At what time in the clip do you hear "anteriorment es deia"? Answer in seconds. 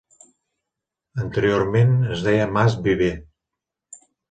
1.25-2.49